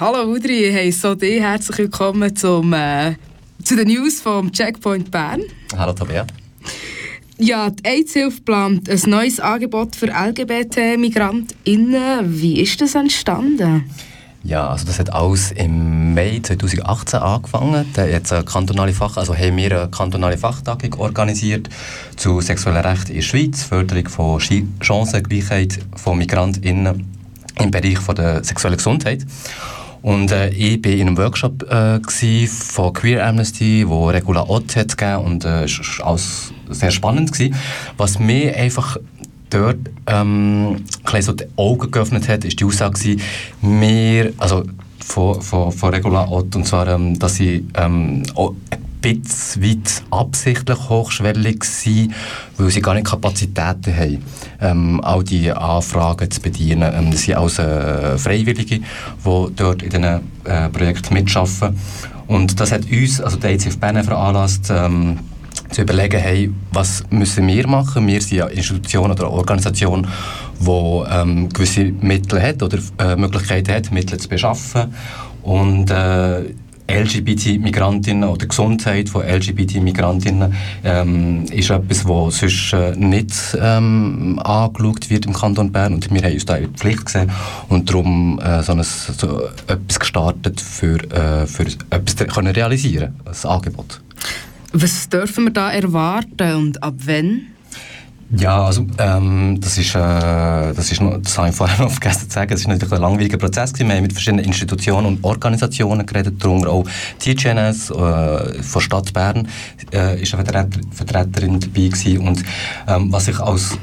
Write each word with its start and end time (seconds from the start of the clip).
Hallo 0.00 0.32
Udri, 0.32 0.70
hey, 0.70 0.92
so 0.92 1.16
dich 1.16 1.40
herzlich 1.40 1.78
willkommen 1.78 2.36
zum, 2.36 2.72
äh, 2.72 3.16
zu 3.64 3.74
den 3.74 3.88
News 3.88 4.20
vom 4.20 4.52
Checkpoint 4.52 5.10
Bern. 5.10 5.42
Hallo 5.76 5.92
Tabea. 5.92 6.24
Ja, 7.36 7.68
die 7.68 7.84
AIDS-Hilfe 7.84 8.40
plant 8.42 8.88
ein 8.88 9.00
neues 9.10 9.40
Angebot 9.40 9.96
für 9.96 10.06
LGBT-MigrantInnen. 10.06 12.40
Wie 12.40 12.60
ist 12.60 12.80
das 12.80 12.94
entstanden? 12.94 13.90
Ja, 14.44 14.68
also 14.68 14.86
das 14.86 15.00
hat 15.00 15.12
alles 15.12 15.50
im 15.50 16.14
Mai 16.14 16.38
2018 16.44 17.18
angefangen. 17.18 17.84
Da 17.94 18.06
jetzt 18.06 18.32
eine 18.32 18.44
kantonale 18.44 18.92
Fach, 18.92 19.16
also 19.16 19.34
haben 19.34 19.56
wir 19.56 19.80
eine 19.80 19.90
kantonale 19.90 20.38
Fachtagung 20.38 20.94
organisiert 21.00 21.68
zu 22.14 22.40
sexuellen 22.40 22.86
Rechten 22.86 23.10
in 23.10 23.16
der 23.16 23.22
Schweiz, 23.22 23.64
Förderung 23.64 24.08
von 24.08 24.40
Chancengleichheit 24.80 25.80
von 25.96 26.18
MigrantInnen 26.18 27.04
im 27.60 27.72
Bereich 27.72 27.98
von 27.98 28.14
der 28.14 28.44
sexuellen 28.44 28.76
Gesundheit. 28.76 29.26
Und 30.02 30.30
äh, 30.30 30.50
ich 30.50 30.84
war 30.84 30.92
in 30.92 31.08
einem 31.08 31.16
Workshop 31.16 31.62
äh, 31.70 32.00
von 32.46 32.92
Queer 32.92 33.26
Amnesty, 33.26 33.84
wo 33.86 34.08
Regula 34.08 34.48
Ott 34.48 34.76
hat 34.76 34.96
gegeben 34.96 35.24
und 35.24 35.44
äh, 35.44 35.64
es 35.64 35.78
war 35.98 36.08
alles 36.08 36.52
sehr 36.70 36.90
spannend 36.90 37.32
gewesen. 37.32 37.54
Was 37.96 38.18
mir 38.18 38.56
einfach 38.56 38.96
dort 39.50 39.78
ähm, 40.06 40.84
so 41.20 41.32
die 41.32 41.46
Augen 41.56 41.90
geöffnet 41.90 42.28
hat, 42.28 42.44
ist 42.44 42.60
die 42.60 42.64
Aussage, 42.64 43.16
wir, 43.60 44.32
also 44.38 44.64
von, 45.04 45.40
von, 45.40 45.72
von 45.72 45.94
Regula 45.94 46.28
Ott, 46.28 46.54
und 46.54 46.66
zwar, 46.66 46.86
ähm, 46.88 47.18
dass 47.18 47.36
sie 47.36 47.66
ähm, 47.74 48.22
bisschen 49.00 49.82
absichtlich 50.10 50.78
hochschwellig 50.88 51.64
sein, 51.64 52.14
weil 52.56 52.70
sie 52.70 52.80
gar 52.80 52.94
nicht 52.94 53.06
Kapazitäten 53.06 53.96
haben, 53.96 54.24
ähm, 54.60 55.00
all 55.02 55.24
die 55.24 55.50
Anfragen 55.52 56.30
zu 56.30 56.40
bedienen. 56.40 56.92
Ähm, 56.94 57.10
das 57.10 57.22
sind 57.22 57.58
äh, 57.58 58.18
Freiwillige, 58.18 58.80
die 58.80 58.82
dort 59.24 59.82
in 59.82 59.90
diesen 59.90 60.04
äh, 60.04 60.68
Projekten 60.70 61.14
mitarbeiten. 61.14 61.78
Und 62.26 62.60
das 62.60 62.72
hat 62.72 62.82
uns, 62.90 63.20
also 63.20 63.38
die 63.38 63.46
ICF 63.46 63.78
Bern, 63.78 64.02
veranlasst, 64.04 64.70
ähm, 64.70 65.18
zu 65.70 65.82
überlegen, 65.82 66.20
hey, 66.20 66.50
was 66.72 67.04
müssen 67.10 67.46
wir 67.46 67.66
machen? 67.66 68.06
Wir 68.06 68.20
sind 68.20 68.42
eine 68.42 68.52
Institution 68.52 69.10
oder 69.10 69.24
eine 69.24 69.32
Organisation, 69.32 70.06
die 70.60 71.04
ähm, 71.10 71.48
gewisse 71.48 71.84
Mittel 71.84 72.42
hat 72.42 72.62
oder 72.62 72.78
äh, 72.98 73.16
Möglichkeiten 73.16 73.72
hat, 73.74 73.90
Mittel 73.90 74.18
zu 74.18 74.28
beschaffen. 74.28 74.94
Und 75.42 75.90
äh, 75.90 76.54
LGBT-Migrantinnen 76.88 78.28
oder 78.28 78.46
Gesundheit 78.46 79.08
von 79.08 79.22
LGBT-Migrantinnen 79.22 80.54
ähm, 80.84 81.44
ist 81.44 81.70
etwas, 81.70 82.08
was 82.08 82.38
sonst 82.38 82.72
äh, 82.72 82.96
nicht 82.96 83.32
ähm, 83.60 84.40
angeschaut 84.42 85.10
wird 85.10 85.26
im 85.26 85.34
Kanton 85.34 85.70
Bern 85.70 85.94
und 85.94 86.10
wir 86.10 86.22
haben 86.22 86.32
uns 86.32 86.46
da 86.46 86.56
in 86.56 86.72
die 86.72 86.78
Pflicht 86.78 87.06
gesehen 87.06 87.30
und 87.68 87.88
darum 87.90 88.40
äh, 88.40 88.62
so, 88.62 88.72
ein, 88.72 88.82
so 88.82 89.48
etwas 89.66 90.00
gestartet 90.00 90.60
für, 90.60 90.98
äh, 91.12 91.46
für 91.46 91.66
etwas 91.90 92.16
können 92.34 92.54
realisieren, 92.54 93.14
ein 93.24 93.50
Angebot. 93.50 94.00
Was 94.72 95.08
dürfen 95.08 95.44
wir 95.44 95.52
da 95.52 95.70
erwarten 95.70 96.54
und 96.54 96.82
ab 96.82 96.94
wann? 97.04 97.46
Ja, 98.30 98.64
also 98.64 98.86
ähm, 98.98 99.58
das 99.58 99.78
ist, 99.78 99.94
äh, 99.94 99.98
das 99.98 100.92
ist 100.92 101.00
noch, 101.00 101.16
das 101.16 101.38
habe 101.38 101.48
ich 101.48 101.54
vorher 101.54 101.78
noch 101.82 101.90
vergessen 101.90 102.28
zu 102.28 102.34
sagen, 102.34 102.50
das 102.50 102.60
ist 102.60 102.68
natürlich 102.68 102.92
ein 102.92 103.00
langwieriger 103.00 103.38
Prozess 103.38 103.72
gewesen. 103.72 103.88
Wir 103.88 103.96
haben 103.96 104.02
mit 104.02 104.12
verschiedenen 104.12 104.44
Institutionen 104.44 105.06
und 105.06 105.24
Organisationen 105.24 106.04
geredet, 106.04 106.34
darunter 106.38 106.70
auch 106.70 106.84
TGNS 107.20 107.90
äh, 107.90 108.62
von 108.62 108.82
Stadt 108.82 109.14
Bern 109.14 109.48
äh, 109.94 110.20
ist 110.20 110.34
eine 110.34 110.44
Vertreter, 110.44 110.80
Vertreterin 110.90 111.58
dabei 111.58 111.88
gewesen. 111.88 112.18
und 112.18 112.44
ähm, 112.86 113.10
was 113.10 113.28
ich 113.28 113.38
als 113.40 113.78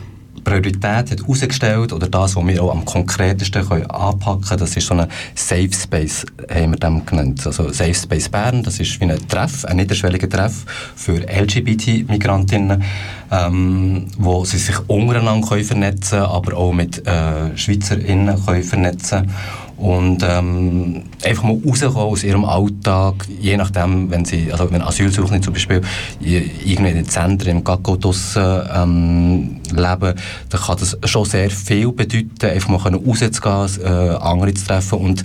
Priorität 0.46 1.12
hat 1.12 1.20
herausgestellt 1.20 1.92
oder 1.92 2.08
das, 2.08 2.38
was 2.38 2.48
wir 2.48 2.64
auch 2.64 2.72
am 2.72 2.86
konkretesten 2.86 3.68
können 3.68 3.90
anpacken 3.90 4.44
können, 4.44 4.60
das 4.60 4.78
ist 4.78 4.88
so 4.88 4.94
ein 4.94 5.08
Safe 5.34 5.74
Space, 5.74 6.26
haben 6.50 6.72
wir 6.72 6.80
dem 6.80 7.06
genannt. 7.06 7.46
Also 7.46 7.70
Safe 7.74 7.94
Space 7.94 8.30
Bern, 8.30 8.64
das 8.64 8.80
ist 8.80 9.02
wie 9.02 9.06
ein 9.06 9.28
Treff, 9.28 9.66
ein 9.66 9.76
niederschwelliger 9.76 10.30
Treff 10.30 10.66
für 10.96 11.18
LGBT-Migrantinnen, 11.18 12.84
ähm, 13.32 14.06
wo 14.18 14.46
sie 14.46 14.60
sich 14.60 14.78
untereinander 14.88 15.46
können 15.46 15.66
vernetzen 15.66 16.20
aber 16.20 16.56
auch 16.56 16.72
mit 16.72 17.06
äh, 17.06 17.58
SchweizerInnen 17.58 18.46
können 18.46 18.64
vernetzen 18.64 19.20
können 19.20 19.65
und 19.78 20.24
ähm, 20.24 21.04
einfach 21.24 21.44
mal 21.44 21.58
rauskommen 21.66 21.98
aus 21.98 22.24
ihrem 22.24 22.46
Alltag, 22.46 23.28
je 23.42 23.58
nachdem, 23.58 24.10
wenn 24.10 24.24
sie, 24.24 24.52
also 24.52 24.72
wenn 24.72 24.82
Asylsuchende 24.82 25.42
zum 25.42 25.54
Beispiel 25.54 25.82
irgendwie 26.22 26.90
in 26.90 26.96
den 26.96 27.10
Zentren, 27.10 27.58
im 27.58 27.64
Gaggo 27.64 27.98
draussen 27.98 28.62
ähm, 28.74 29.62
leben, 29.72 30.14
dann 30.50 30.62
kann 30.62 30.78
das 30.80 30.98
schon 31.04 31.26
sehr 31.26 31.50
viel 31.50 31.92
bedeuten, 31.92 32.46
einfach 32.46 32.70
mal 32.70 32.78
rauszugehen, 32.78 33.84
äh, 33.84 34.16
andere 34.16 34.54
zu 34.54 34.66
treffen. 34.66 35.00
Und 35.00 35.24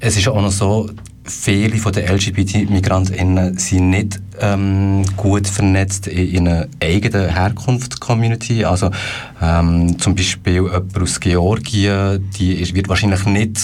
es 0.00 0.16
ist 0.16 0.26
auch 0.28 0.40
noch 0.40 0.50
so, 0.50 0.88
viele 1.24 1.78
von 1.78 1.92
den 1.92 2.08
LGBT-MigrantInnen 2.08 3.58
sind 3.58 3.90
nicht 3.90 4.20
ähm, 4.40 5.04
gut 5.16 5.46
vernetzt 5.46 6.06
in 6.08 6.48
einer 6.48 6.66
eigenen 6.82 7.28
Herkunftscommunity. 7.28 8.64
Also 8.64 8.90
ähm, 9.40 9.98
zum 9.98 10.14
Beispiel 10.14 10.54
jemand 10.54 10.98
aus 10.98 11.20
Georgien, 11.20 12.28
die 12.38 12.54
ist, 12.54 12.74
wird 12.74 12.88
wahrscheinlich 12.88 13.24
nicht 13.26 13.58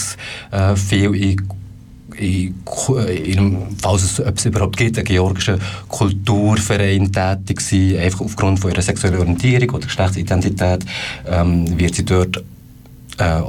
äh, 0.51 0.75
viel 0.75 1.15
in 1.15 1.47
in, 2.19 2.53
in, 3.23 3.57
falls 3.81 4.03
es, 4.03 4.19
ob 4.19 4.37
es 4.37 4.45
überhaupt 4.45 4.75
gibt, 4.75 4.97
einen 4.97 5.05
georgischen 5.05 5.59
Kulturverein 5.87 7.11
tätig 7.11 7.61
sein, 7.61 7.97
einfach 7.97 8.21
aufgrund 8.21 8.59
von 8.59 8.71
ihrer 8.71 8.81
sexuellen 8.81 9.19
Orientierung 9.19 9.69
oder 9.69 9.85
Geschlechtsidentität, 9.85 10.85
ähm, 11.25 11.79
wird 11.79 11.95
sie 11.95 12.03
dort 12.03 12.43
äh, 13.19 13.41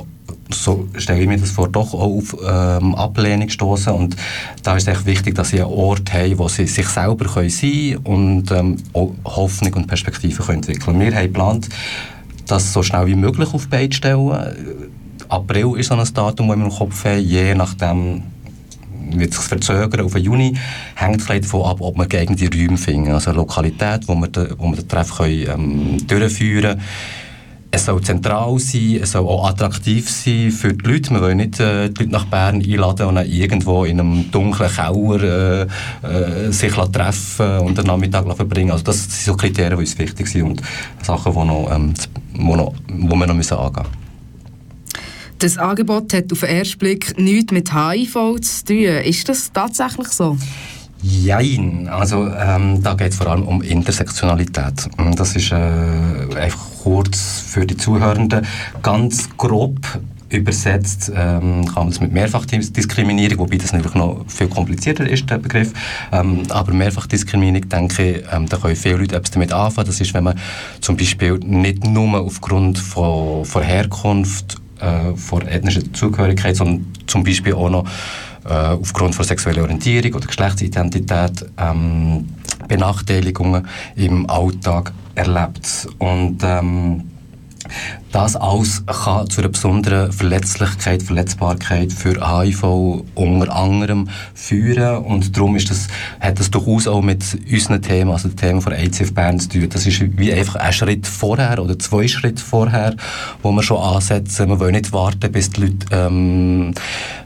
so 0.55 0.88
stelle 0.97 1.21
ich 1.21 1.28
mir 1.28 1.38
das 1.38 1.50
vor, 1.50 1.69
doch 1.69 1.94
auch 1.94 2.19
auf 2.19 2.37
ähm, 2.47 2.94
Ablehnung 2.94 3.49
stoßen 3.49 3.93
und 3.93 4.16
da 4.62 4.77
ist 4.77 4.88
es 4.88 4.94
echt 4.94 5.06
wichtig, 5.06 5.34
dass 5.34 5.50
sie 5.50 5.61
einen 5.61 5.72
Ort 5.72 6.12
haben, 6.12 6.38
wo 6.38 6.49
sie 6.49 6.66
sich 6.66 6.87
selber 6.87 7.27
können 7.27 7.50
sein 7.50 7.99
und 8.05 8.50
ähm, 8.50 8.77
Hoffnung 9.25 9.75
und 9.75 9.87
Perspektive 9.87 10.43
können 10.43 10.59
entwickeln. 10.59 11.00
Wir 11.00 11.15
haben 11.15 11.25
geplant, 11.25 11.69
das 12.47 12.72
so 12.72 12.83
schnell 12.83 13.06
wie 13.06 13.15
möglich 13.15 13.53
auf 13.53 13.69
Beine 13.69 13.93
stellen. 13.93 14.91
April 15.28 15.75
ist 15.77 15.88
so 15.88 15.94
ein 15.94 16.09
Datum, 16.12 16.49
das 16.49 16.56
wir 16.56 16.65
im 16.65 16.71
Kopf 16.71 17.05
haben, 17.05 17.21
je 17.21 17.55
nachdem 17.55 18.22
wird 19.12 19.34
sich 19.34 19.43
verzögern 19.43 20.05
auf 20.05 20.12
den 20.12 20.22
Juni, 20.22 20.56
hängt 20.94 21.22
vielleicht 21.22 21.44
davon 21.44 21.65
ab, 21.65 21.78
ob 21.81 21.97
wir 21.97 22.06
gegen 22.06 22.37
die 22.37 22.47
Räume 22.47 22.77
finden. 22.77 23.12
Also 23.12 23.31
eine 23.31 23.38
Lokalität, 23.38 24.06
wo 24.06 24.15
wir, 24.15 24.28
den, 24.28 24.88
Treff 24.88 25.21
ähm, 25.21 26.06
durchführen 26.06 26.78
können 26.78 26.82
es 27.72 27.84
soll 27.84 28.03
zentral 28.03 28.58
sein, 28.58 29.00
es 29.03 29.12
soll 29.12 29.26
auch 29.26 29.48
attraktiv 29.48 30.10
sein 30.10 30.50
für 30.50 30.75
die 30.75 30.88
Leute. 30.88 31.10
Wir 31.10 31.20
wollen 31.20 31.36
nicht 31.36 31.60
äh, 31.60 31.88
die 31.88 32.03
Leute 32.03 32.12
nach 32.12 32.25
Bern 32.26 32.56
einladen 32.56 33.06
und 33.06 33.14
dann 33.14 33.26
irgendwo 33.26 33.84
in 33.84 34.00
einem 34.00 34.31
dunklen 34.31 34.70
Keller 34.70 35.22
äh, 35.22 35.66
äh, 36.03 36.53
sich 36.53 36.72
treffen 36.72 37.58
und 37.60 37.78
den 37.78 37.86
Nachmittag 37.86 38.25
verbringen. 38.34 38.72
Also 38.72 38.84
das 38.84 39.03
sind 39.03 39.12
so 39.12 39.36
Kriterien, 39.36 39.76
die 39.76 39.81
uns 39.84 39.98
wichtig 39.98 40.26
sind 40.26 40.42
und 40.42 40.62
Sachen, 41.03 41.32
die, 41.32 41.38
noch, 41.38 41.70
ähm, 41.72 41.94
wo, 42.34 42.56
noch, 42.56 42.75
wo 42.88 43.14
wir 43.14 43.26
noch 43.26 43.34
müssen 43.34 43.56
angehen 43.56 43.84
müssen. 43.84 44.00
Das 45.38 45.56
Angebot 45.56 46.12
hat 46.12 46.31
auf 46.32 46.41
den 46.41 46.50
ersten 46.50 46.78
Blick 46.78 47.19
nichts 47.19 47.52
mit 47.52 47.72
HIV 47.72 48.41
zu 48.41 48.64
tun. 48.66 48.76
Ist 48.76 49.28
das 49.28 49.50
tatsächlich 49.52 50.08
so? 50.08 50.37
Jein, 51.02 51.88
also 51.88 52.26
ähm, 52.26 52.82
da 52.82 52.92
geht 52.92 53.12
es 53.12 53.16
vor 53.16 53.28
allem 53.28 53.48
um 53.48 53.62
Intersektionalität. 53.62 54.91
Das 55.16 55.34
ist 55.34 55.50
äh, 55.50 55.54
einfach 55.54 56.69
kurz 56.83 57.41
für 57.41 57.67
die 57.67 57.77
Zuhörenden 57.77 58.47
ganz 58.83 59.29
grob 59.37 59.79
übersetzt 60.31 61.11
ähm, 61.15 61.65
kann 61.67 61.75
man 61.75 61.89
das 61.89 62.01
mit 62.01 62.13
Mehrfachdiskriminierung, 62.13 63.39
wobei 63.39 63.57
das 63.57 63.73
natürlich 63.73 63.97
noch 63.97 64.25
viel 64.29 64.49
komplizierter 64.49 65.09
ist, 65.09 65.29
der 65.29 65.39
Begriff. 65.39 65.73
Ähm, 66.13 66.43
aber 66.51 66.73
Mehrfachdiskriminierung, 66.73 67.69
denke 67.69 68.11
ich, 68.11 68.25
ähm, 68.33 68.47
da 68.49 68.57
können 68.57 68.77
viele 68.77 68.97
Leute 68.97 69.17
etwas 69.17 69.33
damit 69.33 69.53
anfangen. 69.53 69.89
Das 69.89 70.01
ist, 70.01 70.15
wenn 70.15 70.25
man 70.25 70.39
zum 70.81 70.97
Beispiel 70.97 71.39
nicht 71.39 71.85
nur 71.85 72.21
aufgrund 72.21 72.79
von, 72.79 73.45
von 73.45 73.62
Herkunft, 73.62 74.57
äh, 74.81 75.17
von 75.17 75.47
ethnischer 75.47 75.93
Zugehörigkeit, 75.93 76.57
sondern 76.57 76.87
zum 77.07 77.25
Beispiel 77.25 77.55
auch 77.55 77.71
noch 77.71 77.87
äh, 78.45 78.53
aufgrund 78.53 79.15
von 79.15 79.25
sexueller 79.25 79.62
Orientierung 79.62 80.15
oder 80.15 80.26
Geschlechtsidentität 80.26 81.44
ähm, 81.59 82.29
Benachteiligungen 82.69 83.67
im 83.97 84.31
Alltag 84.31 84.93
erlebt. 85.15 85.89
Und 85.99 86.39
ähm, 86.43 87.11
das 88.12 88.35
alles 88.35 88.83
kann 88.87 89.31
zu 89.31 89.41
einer 89.41 89.51
besonderen 89.51 90.12
Verletzlichkeit, 90.12 91.03
Verletzbarkeit 91.03 91.93
für 91.93 92.15
HIV 92.15 93.05
unter 93.15 93.55
anderem 93.55 94.09
führen 94.35 95.05
und 95.05 95.37
darum 95.37 95.55
ist 95.55 95.71
das, 95.71 95.87
hat 96.19 96.41
das 96.41 96.51
durchaus 96.51 96.89
auch 96.89 97.03
mit 97.03 97.23
unseren 97.51 97.83
Themen, 97.83 98.11
also 98.11 98.29
dem 98.29 98.37
Thema 98.37 98.61
von 98.61 98.73
ICF 98.73 99.15
Bern 99.15 99.39
zu 99.39 99.49
tun. 99.49 99.69
Das 99.71 99.87
ist 99.87 100.01
wie 100.19 100.33
einfach 100.33 100.57
ein 100.57 100.73
Schritt 100.73 101.07
vorher 101.07 101.62
oder 101.62 101.79
zwei 101.79 102.09
Schritte 102.09 102.43
vorher, 102.43 102.97
wo 103.43 103.53
wir 103.53 103.62
schon 103.62 103.79
ansetzen. 103.81 104.49
Wir 104.49 104.59
wollen 104.59 104.73
nicht 104.73 104.93
warten, 104.93 105.31
bis 105.31 105.51
die 105.51 105.61
Leute 105.62 105.87
ähm, 105.93 106.75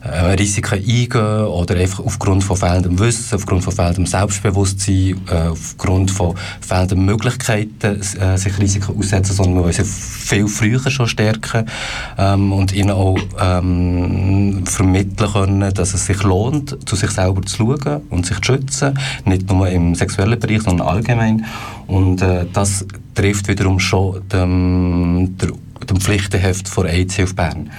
äh, 0.02 0.32
Risiken 0.32 0.74
eingehen 0.74 1.46
oder 1.46 1.76
einfach 1.76 2.04
aufgrund 2.04 2.44
von 2.44 2.58
fehlendem 2.58 2.98
Wissen, 2.98 3.36
aufgrund 3.36 3.64
von 3.64 3.72
fehlendem 3.72 4.04
Selbstbewusstsein, 4.06 5.20
äh, 5.30 5.48
aufgrund 5.48 6.10
von 6.10 6.34
fehlenden 6.60 7.06
Möglichkeiten 7.06 8.00
äh, 8.20 8.36
sich 8.36 8.58
Risiken 8.58 8.98
aussetzen, 8.98 9.34
sondern 9.34 9.54
wir 9.56 9.62
wollen 9.62 9.72
sie 9.72 9.84
viel 9.84 10.46
früher 10.46 10.73
Psyche 10.74 10.90
schon 10.90 11.08
stärken 11.08 11.66
ähm, 12.18 12.52
und 12.52 12.72
ihnen 12.72 12.90
auch 12.90 13.18
ähm, 13.40 14.64
vermitteln 14.66 15.30
können, 15.32 15.74
dass 15.74 15.94
es 15.94 16.06
sich 16.06 16.22
lohnt, 16.22 16.76
zu 16.88 16.96
sich 16.96 17.10
selber 17.10 17.42
zu 17.42 17.56
schauen 17.56 18.02
und 18.10 18.26
sich 18.26 18.40
zu 18.40 18.52
schützen, 18.52 18.98
nicht 19.24 19.48
nur 19.50 19.68
im 19.68 19.94
sexuellen 19.94 20.38
Bereich, 20.38 20.62
sondern 20.62 20.86
allgemein. 20.86 21.44
Und 21.86 22.22
äh, 22.22 22.46
das 22.52 22.86
trifft 23.14 23.48
wiederum 23.48 23.78
schon 23.78 24.22
dem, 24.28 25.36
dem 25.38 26.00
Pflichtenheft 26.00 26.68
von 26.68 26.86
AIDS 26.86 27.20
auf 27.20 27.34
Bern. 27.34 27.70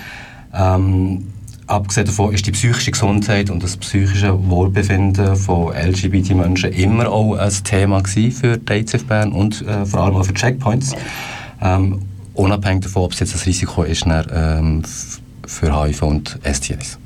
Ähm, 0.54 1.28
abgesehen 1.68 2.06
davon 2.06 2.34
ist 2.34 2.46
die 2.46 2.52
psychische 2.52 2.92
Gesundheit 2.92 3.50
und 3.50 3.64
das 3.64 3.78
psychische 3.78 4.38
Wohlbefinden 4.50 5.36
von 5.36 5.74
LGBT-Menschen 5.74 6.72
immer 6.72 7.10
auch 7.10 7.36
ein 7.36 7.52
Thema 7.64 8.04
für 8.06 8.58
die 8.58 8.74
ICF 8.74 9.06
Bern 9.06 9.32
und 9.32 9.66
äh, 9.68 9.86
vor 9.86 10.02
allem 10.02 10.16
auch 10.16 10.26
für 10.26 10.34
Checkpoints. 10.34 10.94
Ähm, 11.62 12.02
unabhängig 12.36 12.84
davon, 12.84 13.04
ob 13.04 13.14
es 13.14 13.20
jetzt 13.20 13.36
ein 13.36 13.42
Risiko 13.46 13.84
ist 13.84 14.06
dann, 14.06 14.26
ähm, 14.34 14.84
für 15.46 15.84
HIV 15.84 16.02
und 16.04 16.40
STIs. 16.44 17.00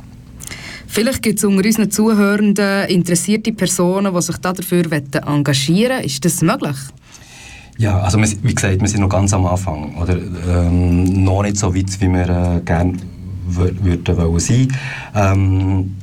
Vielleicht 0.87 1.21
gibt 1.21 1.37
es 1.37 1.45
unter 1.45 1.63
unseren 1.63 1.91
Zuhörenden 1.91 2.87
interessierte 2.87 3.53
Personen, 3.53 4.13
die 4.13 4.21
sich 4.21 4.37
dafür 4.37 4.91
engagieren 4.91 5.91
wollen. 5.91 6.03
Ist 6.03 6.25
das 6.25 6.41
möglich? 6.41 6.77
Ja, 7.77 7.99
also 8.01 8.19
wie 8.19 8.53
gesagt, 8.53 8.81
wir 8.81 8.87
sind 8.87 9.01
noch 9.01 9.09
ganz 9.09 9.31
am 9.33 9.45
Anfang. 9.45 9.95
Oder, 9.97 10.17
ähm, 10.17 11.23
noch 11.23 11.43
nicht 11.43 11.57
so 11.57 11.73
weit, 11.73 12.01
wie 12.01 12.09
wir 12.09 12.57
äh, 12.57 12.61
gerne 12.65 12.93
würden 13.47 14.17
wollen 14.17 14.39
sein. 14.39 14.67
Ähm, 15.15 15.95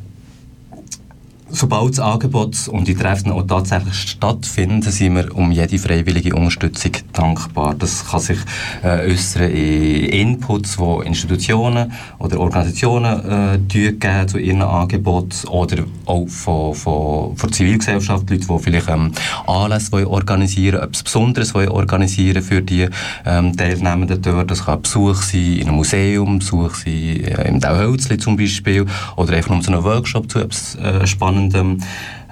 sobald 1.56 1.92
das 1.92 2.00
Angebot 2.00 2.68
und 2.68 2.86
die 2.86 2.94
Treffen 2.94 3.32
auch 3.32 3.42
tatsächlich 3.42 3.94
stattfinden, 3.94 4.82
sind 4.82 5.16
wir 5.16 5.34
um 5.34 5.50
jede 5.50 5.78
freiwillige 5.78 6.34
Unterstützung 6.34 6.92
dankbar. 7.14 7.74
Das 7.74 8.06
kann 8.06 8.20
sich 8.20 8.38
äh, 8.82 9.10
äußern 9.10 9.50
in 9.50 10.04
Inputs, 10.04 10.76
die 10.76 11.06
Institutionen 11.06 11.92
oder 12.18 12.38
Organisationen 12.40 13.58
äh, 13.70 14.26
zu 14.26 14.38
ihren 14.38 14.62
Angeboten 14.62 15.48
oder 15.48 15.84
auch 16.04 16.28
von, 16.28 16.74
von, 16.74 17.36
von 17.36 17.52
Zivilgesellschaft, 17.52 18.28
Leute, 18.28 18.46
die 18.46 18.58
vielleicht 18.58 18.88
ähm, 18.88 19.12
Anlässe 19.46 20.08
organisieren 20.08 20.74
wollen, 20.74 20.88
etwas 20.88 21.02
Besonderes 21.04 21.54
wollen 21.54 21.70
organisieren 21.70 22.42
für 22.42 22.60
die 22.60 22.88
ähm, 23.24 23.56
Teilnehmenden 23.56 24.20
dort. 24.20 24.50
Das 24.50 24.66
kann 24.66 24.82
Besuch 24.82 25.22
sein 25.22 25.56
in 25.56 25.68
einem 25.68 25.76
Museum, 25.76 26.38
Besuch 26.38 26.74
sein 26.74 26.92
äh, 26.92 27.48
im 27.48 27.60
Dauhölzli 27.60 28.18
zum 28.18 28.36
Beispiel 28.36 28.84
oder 29.16 29.34
einfach 29.34 29.50
nur 29.50 29.62
so 29.62 29.72
einen 29.72 29.84
Workshop 29.84 30.30
zu 30.30 30.40
etwas 30.40 30.74
äh, 30.76 31.06
Spannendem 31.06 31.45
Spannendem. 31.50 31.82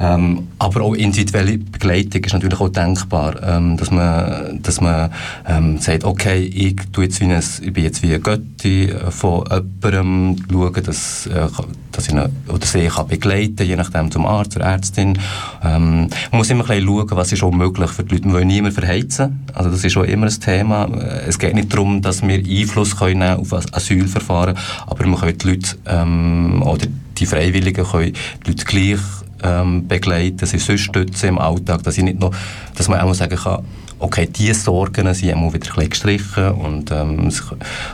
Ähm, 0.01 0.49
aber 0.59 0.83
auch 0.83 0.95
individuelle 0.95 1.57
Begleitung 1.57 2.25
ist 2.25 2.33
natürlich 2.33 2.61
auch 2.61 2.69
denkbar, 2.69 3.41
ähm, 3.45 3.77
dass 3.77 3.93
man, 3.93 4.61
dass 4.61 4.81
man 4.81 5.11
ähm, 5.47 5.79
sagt, 5.79 6.03
okay, 6.03 6.41
ich, 6.41 6.77
tue 6.93 7.05
jetzt 7.05 7.21
wie 7.21 7.27
ein, 7.27 7.43
ich 7.63 7.73
bin 7.73 7.85
jetzt 7.85 8.03
wie 8.03 8.09
eine 8.09 8.19
Götti 8.19 8.87
äh, 8.87 9.11
von 9.13 9.45
jemandem, 9.49 10.45
schaue, 10.51 10.73
dass, 10.73 11.27
äh, 11.29 11.47
dass 11.93 12.09
ich 12.09 12.13
eine, 12.13 12.29
oder 12.49 12.67
sie 12.67 12.89
kann 12.89 13.07
begleiten 13.07 13.65
je 13.65 13.77
nachdem 13.77 14.11
zum 14.11 14.27
Arzt 14.27 14.57
oder 14.57 14.65
Ärztin. 14.65 15.17
Ähm, 15.63 16.09
man 16.33 16.39
muss 16.39 16.51
immer 16.51 16.67
schauen, 16.67 17.07
was 17.11 17.31
ist 17.31 17.45
auch 17.45 17.53
möglich 17.53 17.91
für 17.91 18.03
die 18.03 18.17
Leute. 18.17 18.27
Man 18.27 18.37
will 18.39 18.45
niemand 18.47 18.75
verheizen, 18.75 19.45
also 19.55 19.71
das 19.71 19.85
ist 19.85 19.97
auch 19.97 20.03
immer 20.03 20.27
ein 20.27 20.41
Thema. 20.41 20.87
Es 21.25 21.39
geht 21.39 21.55
nicht 21.55 21.73
darum, 21.73 22.03
dass 22.03 22.21
wir 22.27 22.39
Einfluss 22.39 22.97
können 22.97 23.39
auf 23.39 23.51
das 23.51 23.73
Asylverfahren, 23.73 24.57
aber 24.89 25.07
man 25.07 25.21
können 25.21 25.39
die 25.39 25.49
Leute 25.51 25.77
ähm, 25.87 26.63
oder 26.63 26.89
die 27.19 27.27
Freiwilligen 27.27 27.85
können 27.85 28.13
die 28.13 28.51
Leute 28.51 28.65
gleich 28.65 29.01
ähm, 29.43 29.87
begleiten, 29.87 30.47
sie 30.47 30.59
sonst 30.59 30.83
stützen 30.83 31.31
im 31.31 31.39
Alltag, 31.39 31.83
dass, 31.83 31.99
ich 31.99 32.05
nicht 32.05 32.19
noch, 32.19 32.35
dass 32.77 32.89
man 32.89 33.01
auch 33.01 33.15
sagen 33.15 33.37
kann, 33.37 33.65
okay, 33.99 34.27
diese 34.27 34.55
Sorgen 34.55 35.13
sind 35.15 35.29
immer 35.29 35.53
wieder 35.53 35.79
ein 35.79 35.89
gestrichen 35.89 36.53
und, 36.53 36.91
ähm, 36.91 37.31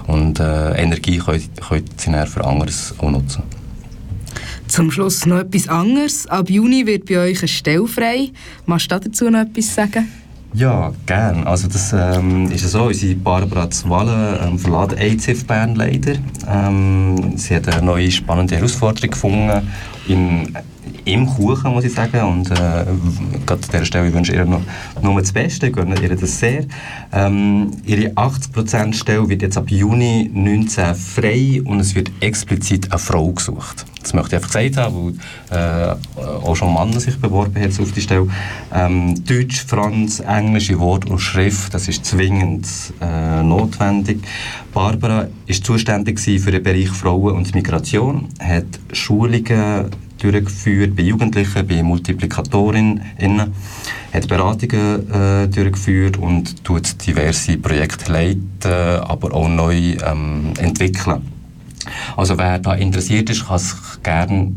und 0.06 0.40
äh, 0.40 0.72
Energie 0.80 1.18
können, 1.18 1.42
können 1.68 1.84
sie 1.96 2.10
dann 2.10 2.26
für 2.26 2.44
anderes 2.44 2.94
auch 2.98 3.10
nutzen. 3.10 3.42
Zum 4.68 4.90
Schluss 4.92 5.26
noch 5.26 5.38
etwas 5.40 5.68
anderes. 5.68 6.28
Ab 6.28 6.48
Juni 6.48 6.86
wird 6.86 7.06
bei 7.06 7.18
euch 7.18 7.40
eine 7.40 7.48
Stelle 7.48 7.88
frei. 7.88 8.30
Magst 8.66 8.90
du 8.92 9.00
dazu 9.00 9.28
noch 9.28 9.40
etwas 9.40 9.74
sagen? 9.74 10.08
Ja, 10.52 10.92
gern. 11.06 11.46
Also 11.46 11.68
das 11.68 11.92
ähm, 11.92 12.50
ist 12.50 12.68
so, 12.68 12.84
unsere 12.84 13.14
Barbara 13.14 13.70
Zwalle 13.70 14.40
ähm, 14.42 14.58
verlässt 14.58 15.28
ACF 15.28 15.44
Bern 15.46 15.76
leider. 15.76 16.14
Ähm, 16.48 17.36
sie 17.36 17.54
hat 17.54 17.68
eine 17.68 17.86
neue 17.86 18.10
spannende 18.10 18.56
Herausforderung 18.56 19.10
gefunden 19.10 19.68
in 20.08 20.52
im 21.04 21.26
Kuchen, 21.26 21.72
muss 21.72 21.84
ich 21.84 21.92
sagen. 21.92 22.20
Und 22.20 22.50
äh, 22.50 22.54
gerade 22.54 23.62
an 23.62 23.70
dieser 23.72 23.84
Stelle 23.84 24.12
wünsche 24.12 24.32
ich 24.32 24.38
ihr 24.38 24.44
noch 24.44 24.62
nur 25.02 25.20
das 25.20 25.32
Beste, 25.32 25.68
ich 25.68 25.72
gönne 25.72 26.00
ihr 26.00 26.16
das 26.16 26.38
sehr. 26.38 26.64
Ähm, 27.12 27.70
ihre 27.84 28.10
80% 28.10 28.94
Stelle 28.94 29.28
wird 29.28 29.42
jetzt 29.42 29.56
ab 29.56 29.70
Juni 29.70 30.30
19 30.32 30.94
frei 30.94 31.62
und 31.64 31.80
es 31.80 31.94
wird 31.94 32.10
explizit 32.20 32.90
eine 32.90 32.98
Frau 32.98 33.30
gesucht. 33.32 33.86
Das 34.02 34.14
möchte 34.14 34.36
ich 34.36 34.42
einfach 34.42 34.52
gesagt 34.52 34.76
haben, 34.78 35.18
weil 35.50 35.58
äh, 35.58 36.20
auch 36.20 36.56
schon 36.56 36.72
Mann 36.72 36.98
sich 36.98 37.18
beworben 37.18 37.60
hat 37.60 37.78
auf 37.78 37.92
die 37.92 38.00
Stelle. 38.00 38.28
Ähm, 38.72 39.14
Deutsch, 39.24 39.64
Franz, 39.66 40.20
englische 40.20 40.78
Wort 40.80 41.08
und 41.10 41.18
Schrift, 41.18 41.74
das 41.74 41.86
ist 41.88 42.06
zwingend 42.06 42.66
äh, 43.00 43.42
notwendig. 43.42 44.20
Barbara 44.72 45.28
ist 45.46 45.64
zuständig 45.64 46.18
für 46.20 46.50
den 46.50 46.62
Bereich 46.62 46.88
Frauen 46.88 47.34
und 47.34 47.54
Migration, 47.54 48.28
hat 48.38 48.66
Schulungen 48.92 49.90
durchgeführt 50.22 50.96
bei 50.96 51.02
Jugendlichen, 51.02 51.66
bei 51.66 51.82
Multiplikatorinnen, 51.82 53.02
hat 54.12 54.28
Beratungen 54.28 55.10
äh, 55.10 55.48
durchgeführt 55.48 56.16
und 56.16 56.64
tut 56.64 57.06
diverse 57.06 57.56
Projekte 57.58 58.12
leiten, 58.12 59.00
aber 59.02 59.34
auch 59.34 59.48
neu 59.48 59.96
ähm, 60.04 60.52
entwickeln. 60.58 61.22
Also 62.16 62.36
wer 62.38 62.58
da 62.58 62.74
interessiert 62.74 63.30
ist, 63.30 63.46
kann 63.46 63.58
sich 63.58 63.78
gerne 64.02 64.52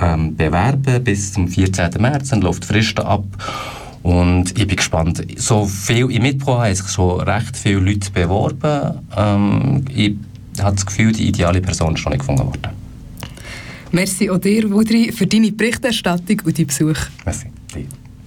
ähm, 0.00 0.36
bewerben 0.36 1.04
bis 1.04 1.32
zum 1.32 1.48
14. 1.48 2.00
März, 2.00 2.30
dann 2.30 2.40
läuft 2.40 2.64
die 2.64 2.68
Frist 2.68 3.00
ab. 3.00 3.24
Und 4.02 4.56
ich 4.56 4.66
bin 4.66 4.76
gespannt. 4.76 5.22
So 5.36 5.66
viel 5.66 6.10
ich 6.10 6.20
mitbekommen 6.20 6.60
habe, 6.62 6.74
sich 6.74 6.88
schon 6.88 7.20
recht 7.20 7.56
viele 7.56 7.80
Leute 7.80 8.10
beworben. 8.10 9.00
Ähm, 9.16 9.84
ich 9.92 10.14
habe 10.60 10.76
das 10.76 10.86
Gefühl, 10.86 11.12
die 11.12 11.28
ideale 11.28 11.60
Person 11.60 11.94
ist 11.94 12.04
noch 12.04 12.12
nicht 12.12 12.20
gefunden 12.20 12.46
worden. 12.46 12.77
Merci 13.92 14.30
auch 14.30 14.38
dir, 14.38 14.70
Wudri, 14.70 15.12
für 15.12 15.26
deine 15.26 15.52
Berichterstattung 15.52 16.42
und 16.44 16.58
deinen 16.58 16.66
Besuch. 16.66 16.98
Merci. 17.24 17.46